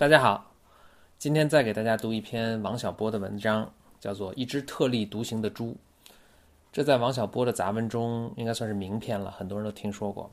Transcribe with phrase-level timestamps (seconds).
[0.00, 0.50] 大家好，
[1.18, 5.76] 今天再给大家读一篇王小波的文章，叫做《一只特立独行的猪》。
[6.72, 10.30] 这在王小波的杂文中应该算是名篇了，很多人都听说过。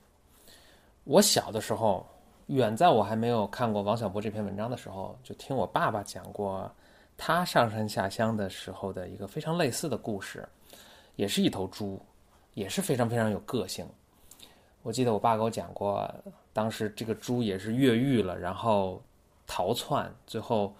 [1.03, 2.07] 我小的时候，
[2.45, 6.71] 远在我还没有看过王小波这篇文章的时候，就听我爸爸讲过
[7.17, 10.47] 他上山下乡的时候的一个非常类似的故事，
[11.17, 12.01] 也是一头猪，
[12.53, 13.85] 也是非常非常有个性。
[14.81, 16.09] 我记得我爸给我讲过，
[16.53, 19.03] 当时这个猪也是越狱了，然后。
[19.47, 20.75] 逃窜，最后，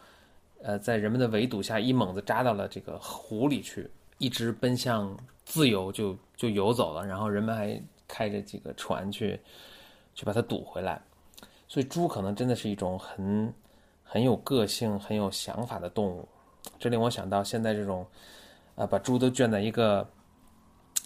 [0.61, 7.05] 呃，在人们的围堵下，一猛子扎到了这个湖里去，一直奔向自由，就就游走了。
[7.05, 9.39] 然后人们还开着几个船去，
[10.14, 11.01] 去把它堵回来。
[11.69, 13.54] 所以猪可能真的是一种很
[14.04, 16.27] 很有个性、很有想法的动物。
[16.77, 18.05] 这令我想到现在这种，
[18.75, 20.05] 呃，把猪都圈在一个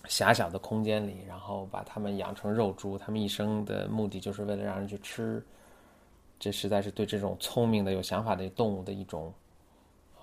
[0.08, 5.46] 狭小的空间里，然后把它们养成肉猪，它们一生的目的就是为了让人去吃。
[6.42, 9.32] 这实在是对这种聪明的、有想法的动物的一种，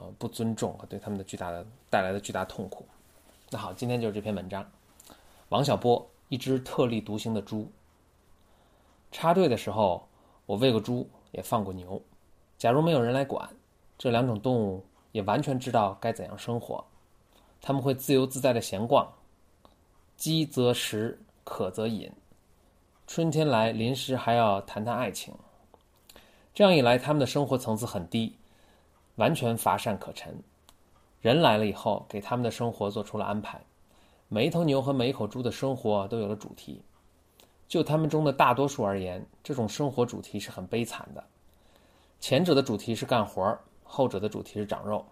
[0.00, 2.84] 呃，不尊重和对他们的巨大的带来的巨大痛苦。
[3.50, 4.68] 那好，今天就是这篇文章。
[5.50, 7.70] 王小波，一只特立独行的猪。
[9.12, 10.08] 插队的时候，
[10.44, 12.02] 我喂过猪，也放过牛。
[12.58, 13.48] 假如没有人来管，
[13.96, 16.84] 这两种动物也完全知道该怎样生活。
[17.60, 19.08] 他们会自由自在的闲逛，
[20.16, 22.10] 饥则食，渴则饮。
[23.06, 25.32] 春天来临时还要谈谈爱情。
[26.58, 28.34] 这样一来，他们的生活层次很低，
[29.14, 30.36] 完全乏善可陈。
[31.20, 33.60] 人来了以后，给他们的生活做出了安排。
[34.26, 36.82] 每一头牛和每一口猪的生活都有了主题。
[37.68, 41.22] 就他们中的大多数而言，这种生活主题是很悲惨的。
[42.18, 45.06] 前者的主题是干活儿后者的主题是长肉。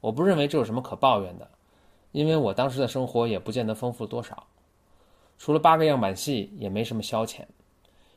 [0.00, 1.50] 我不认为这有什么可抱怨的，
[2.12, 4.46] 因为我当时的生活也不见得丰富多少。
[5.36, 7.40] 除了八个样板戏，也没什么消遣。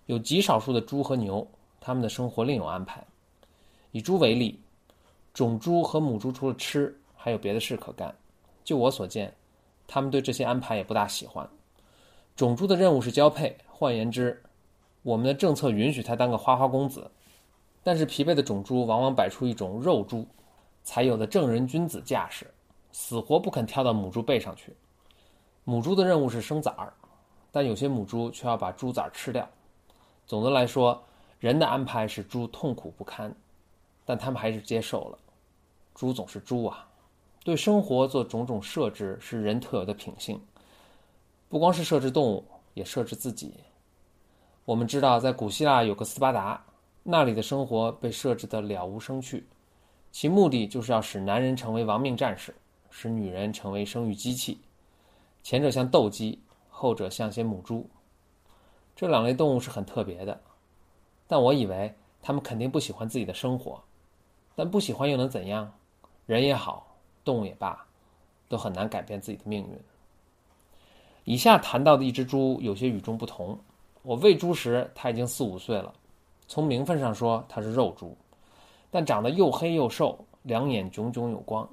[0.06, 1.48] 有极少数的猪和牛。
[1.90, 3.04] 他们的生活另有安排。
[3.90, 4.60] 以猪为例，
[5.34, 8.14] 种猪和母猪除了吃，还有别的事可干。
[8.64, 9.34] 就我所见，
[9.88, 11.50] 他们对这些安排也不大喜欢。
[12.36, 14.40] 种猪的任务是交配，换言之，
[15.02, 17.10] 我们的政策允许他当个花花公子。
[17.82, 20.28] 但是疲惫的种猪往往摆出一种肉猪
[20.84, 22.46] 才有的正人君子架势，
[22.92, 24.76] 死活不肯跳到母猪背上去。
[25.64, 26.94] 母猪的任务是生崽儿，
[27.52, 29.50] 但有些母猪却要把猪崽吃掉。
[30.28, 31.04] 总的来说。
[31.40, 33.34] 人的安排使猪痛苦不堪，
[34.06, 35.18] 但他们还是接受了。
[35.96, 36.88] 猪总是猪啊，
[37.44, 40.40] 对生活做种种设置是人特有的品性。
[41.48, 43.54] 不光是设置动物，也设置自己。
[44.66, 46.64] 我们知道，在古希腊有个斯巴达，
[47.04, 49.48] 那里的生活被设置的了无生趣，
[50.12, 52.54] 其目的就是要使男人成为亡命战士，
[52.90, 54.60] 使女人成为生育机器。
[55.42, 56.40] 前者像斗鸡，
[56.70, 57.90] 后者像些母猪。
[58.96, 60.40] 这两类动物是很特别的。
[61.32, 63.80] 但我以为他们肯定不喜欢自己的生活，
[64.56, 65.72] 但不喜欢又能怎样？
[66.26, 66.88] 人也好，
[67.24, 67.86] 动物也罢，
[68.48, 69.80] 都很难改变自己的命运。
[71.26, 73.56] 以下谈到的一只猪有些与众不同。
[74.02, 75.94] 我喂猪时，它已经四五岁了。
[76.48, 78.18] 从名分上说，它是肉猪，
[78.90, 81.70] 但长得又黑又瘦，两眼炯炯有光。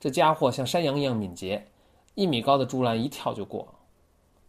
[0.00, 1.64] 这家伙像山羊一样敏捷，
[2.16, 3.68] 一米高的猪栏一跳就过。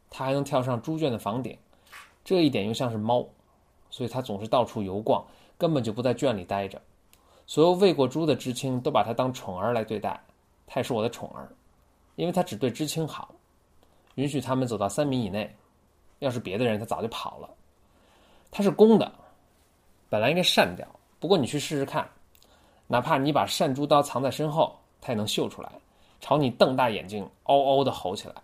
[0.10, 1.56] 它还能跳上猪圈的房顶，
[2.26, 3.24] 这一点又像是猫。
[3.90, 5.24] 所以，他总是到处游逛，
[5.58, 6.82] 根本就不在圈里待着。
[7.46, 10.20] 所有喂过猪的知青都把他当宠儿来对待，
[10.66, 11.48] 他也是我的宠儿，
[12.16, 13.30] 因为他只对知青好，
[14.16, 15.50] 允许他们走到三米以内。
[16.20, 17.50] 要是别的人，他早就跑了。
[18.50, 19.12] 他是公的，
[20.10, 20.88] 本来应该善掉，
[21.20, 22.10] 不过你去试试看，
[22.88, 25.72] 哪怕你把扇猪刀藏在身后，他也能嗅出来，
[26.20, 28.36] 朝你瞪大眼睛，嗷嗷的吼起来。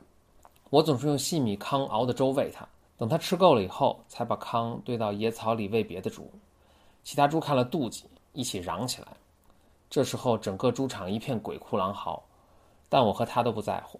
[0.69, 2.67] 我总是用细米糠熬的粥喂他。
[2.97, 6.31] 等他吃够了以后，才把糠堆到野草里喂别的猪。
[7.03, 9.07] 其他猪看了妒忌，一起嚷起来。
[9.89, 12.23] 这时候，整个猪场一片鬼哭狼嚎，
[12.89, 13.99] 但我和他都不在乎。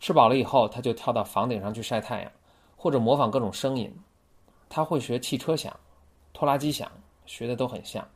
[0.00, 2.32] 吃饱了以后，他就跳到房顶上去晒太阳，
[2.76, 3.94] 或者模仿各种声音。
[4.68, 5.78] 他会学汽车响、
[6.32, 6.90] 拖拉机响，
[7.26, 8.06] 学的都很像。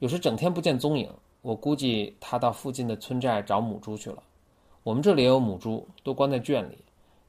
[0.00, 1.10] 有时整天不见踪影，
[1.40, 4.22] 我估计他到附近的村寨找母猪去了。
[4.82, 6.84] 我们这里也有母猪，都关在圈里。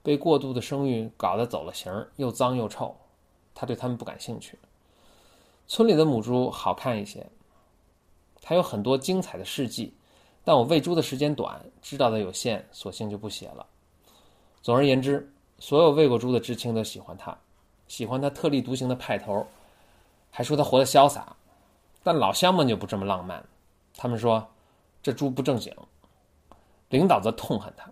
[0.08, 2.96] 被过度的生育搞得走了形，又脏又臭，
[3.54, 4.58] 他对他们不感兴趣。
[5.68, 7.28] 村里的母猪好看一些，
[8.42, 9.94] 它有很多精彩的事迹，
[10.46, 13.68] 但我喂猪的时间短，知道的有限，索性就不写了。
[14.62, 17.38] 总而言之，所有喂过猪的知青都喜欢他，
[17.90, 19.46] 喜欢他特立独行的派头，
[20.32, 21.36] 还说他活得潇洒。
[22.02, 23.44] 但老乡们就不这么浪漫，
[23.98, 24.48] 他们说
[25.04, 25.76] 这猪不正经。
[26.88, 27.92] 领导则痛恨他，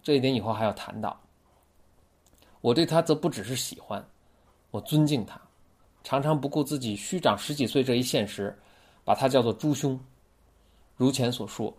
[0.00, 1.20] 这一点以后还要谈到。
[2.60, 4.04] 我对他则不只是喜欢，
[4.70, 5.40] 我尊敬他，
[6.04, 8.56] 常常不顾自己虚长十几岁这一现实，
[9.04, 9.98] 把他叫做猪兄。
[10.96, 11.74] 如前所述，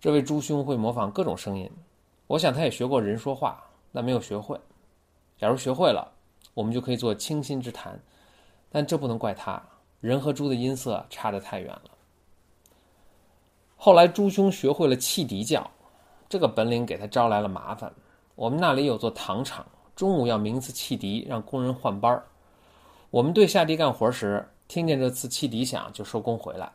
[0.00, 1.70] 这位猪兄会模仿各种声音，
[2.26, 3.62] 我想他也学过人说话，
[3.92, 4.58] 但没有学会。
[5.36, 6.10] 假如学会了，
[6.54, 8.00] 我们就可以做倾心之谈，
[8.70, 9.62] 但这不能怪他，
[10.00, 11.90] 人和猪的音色差得太远了。
[13.76, 15.70] 后来猪兄学会了汽笛叫，
[16.28, 17.92] 这个本领给他招来了麻烦。
[18.34, 22.24] 我们那里有座糖厂，中午要鸣次汽笛，让工人换班儿。
[23.10, 26.70] 我们队下地干活时，听见这次汽笛响就收工回来。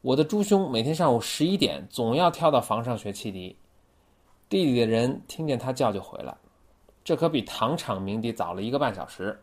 [0.00, 3.56] 我的猪兄每天上午十一点总要跳到房上学汽笛，
[4.48, 6.36] 地里的人听见他叫就回来，
[7.04, 9.40] 这可比糖厂鸣笛早了一个半小时。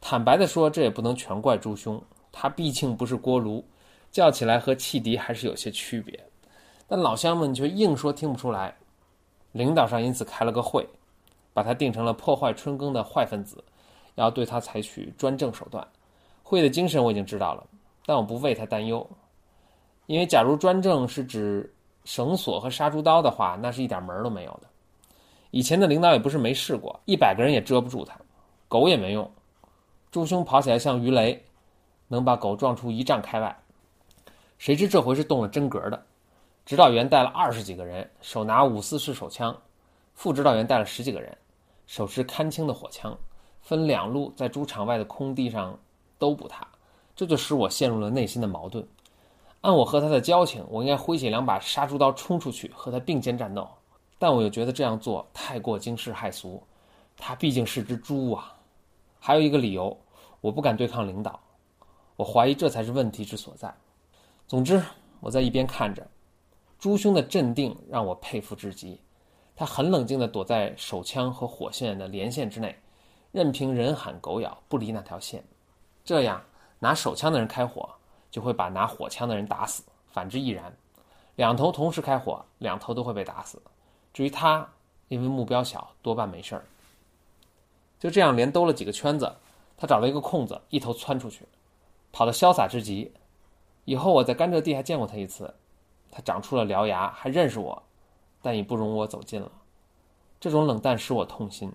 [0.00, 3.64] 坦白的说，这也不能全怪猪兄，他毕竟不是锅炉。
[4.10, 6.18] 叫起来和汽笛还是有些区别，
[6.86, 8.74] 但老乡们却硬说听不出来。
[9.52, 10.88] 领导上因此开了个会，
[11.58, 13.64] 把他定成了破坏春耕的坏分子，
[14.14, 15.84] 要对他采取专政手段。
[16.44, 17.66] 会的精神我已经知道了，
[18.06, 19.04] 但我不为他担忧，
[20.06, 21.74] 因为假如专政是指
[22.04, 24.68] 绳索和杀猪刀的话，那是一点门都没有的。
[25.50, 28.16] 以前的领导也不是没试过，一百个人也遮不住他，
[28.68, 29.28] 狗也没用。
[30.12, 31.44] 猪兄跑起来像鱼雷，
[32.06, 33.60] 能把狗撞出一丈开外。
[34.58, 36.00] 谁知这回是动了真格的，
[36.64, 39.52] 指导员带了二十几个人，手拿五四式手枪；
[40.14, 41.36] 副指导员带了十几个人，
[41.88, 43.16] 手持看轻的火枪，
[43.62, 45.76] 分两路在猪场外的空地上
[46.18, 46.64] 兜捕他。
[47.16, 48.86] 这就使我陷入了内心的矛盾。
[49.62, 53.66] 按我和他的交情，我应该挥起两把杀猪刀冲出去和他并肩战斗，
[54.18, 56.62] 但我又觉得这样做太过惊世骇俗。
[57.16, 58.54] 他毕竟是只猪啊！
[59.18, 59.98] 还有一个理由，
[60.42, 61.40] 我不敢对抗领导，
[62.16, 63.74] 我怀疑这才是问题之所在。
[64.46, 64.80] 总之，
[65.20, 66.06] 我在一边看着，
[66.78, 69.00] 朱兄的镇定让我佩服至极。
[69.58, 72.78] 他很冷静地躲在手枪和火线的连线之内，
[73.32, 75.42] 任凭人喊狗咬，不离那条线。
[76.04, 76.40] 这样，
[76.78, 77.88] 拿手枪的人开火，
[78.30, 79.82] 就会把拿火枪的人打死；
[80.12, 80.72] 反之亦然。
[81.34, 83.60] 两头同时开火，两头都会被打死。
[84.14, 84.64] 至于他，
[85.08, 86.64] 因为目标小，多半没事儿。
[87.98, 89.34] 就这样，连兜了几个圈子，
[89.76, 91.44] 他找了一个空子，一头窜出去，
[92.12, 93.12] 跑得潇洒之极。
[93.86, 95.52] 以后我在甘蔗地还见过他一次，
[96.12, 97.82] 他长出了獠牙，还认识我，
[98.42, 99.50] 但已不容我走近了。
[100.40, 101.72] 这种冷淡使我痛心，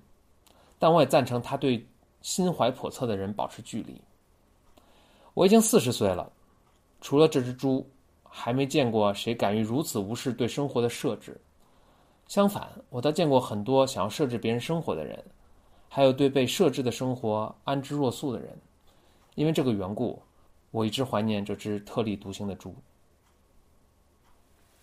[0.80, 1.86] 但我也赞成他对
[2.22, 4.00] 心怀叵测的人保持距离。
[5.34, 6.32] 我已经四十岁了，
[7.02, 7.86] 除了这只猪，
[8.24, 11.40] 还没见过谁敢于如此无视对生活的设置。
[12.28, 15.24] 相反，我倒见过很多想要设置别人生活的人，
[15.90, 18.58] 还有对被设置的生活安之若素的人。
[19.36, 20.22] 因为这个缘故。
[20.72, 22.74] 我一直怀念这只特立独行的猪。